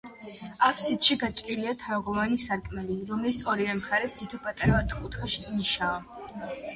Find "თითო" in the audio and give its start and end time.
4.23-4.39